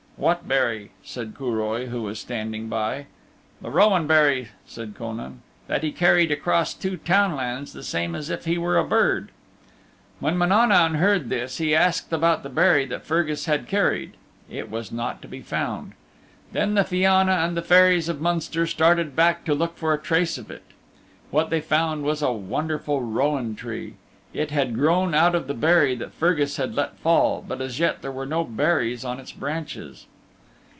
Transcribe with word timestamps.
"What 0.17 0.47
berry?" 0.47 0.91
said 1.03 1.33
Curoi, 1.33 1.87
who 1.87 2.03
was 2.03 2.19
standing 2.19 2.69
by. 2.69 3.07
"The 3.59 3.71
rowan 3.71 4.05
berry," 4.05 4.49
said 4.67 4.93
Conan, 4.93 5.41
"that 5.65 5.81
he 5.81 5.91
carried 5.91 6.29
across 6.31 6.75
two 6.75 6.97
townlands 6.97 7.73
the 7.73 7.81
same 7.81 8.13
as 8.13 8.29
if 8.29 8.45
he 8.45 8.55
were 8.55 8.77
a 8.77 8.83
bird." 8.83 9.31
When 10.19 10.37
Mananaun 10.37 10.97
heard 10.99 11.29
this 11.29 11.57
he 11.57 11.73
asked 11.73 12.13
about 12.13 12.43
the 12.43 12.49
berry 12.49 12.85
that 12.85 13.03
Fergus 13.03 13.45
had 13.45 13.67
carried. 13.67 14.13
It 14.47 14.69
was 14.69 14.91
not 14.91 15.23
to 15.23 15.27
be 15.27 15.41
found. 15.41 15.93
Then 16.51 16.75
the 16.75 16.83
Fianna 16.83 17.31
and 17.31 17.57
the 17.57 17.63
Fairies 17.63 18.07
of 18.07 18.21
Munster 18.21 18.67
started 18.67 19.15
back 19.15 19.43
to 19.45 19.55
look 19.55 19.75
for 19.75 19.91
a 19.91 19.97
trace 19.97 20.37
of 20.37 20.51
it. 20.51 20.61
What 21.31 21.49
they 21.49 21.61
found 21.61 22.03
was 22.03 22.21
a 22.21 22.31
wonderful 22.31 23.01
Rowan 23.01 23.55
Tree. 23.55 23.95
It 24.33 24.49
had 24.51 24.75
grown 24.75 25.13
out 25.15 25.33
of 25.35 25.47
the 25.47 25.53
berry 25.55 25.93
that 25.95 26.13
Fergus 26.13 26.55
had 26.57 26.73
let 26.75 26.95
fall, 26.99 27.43
but 27.45 27.59
as 27.59 27.79
yet 27.79 28.01
there 28.03 28.13
were 28.13 28.25
no 28.27 28.43
berries 28.45 29.03
on 29.03 29.19
its 29.19 29.31
branches. 29.33 30.05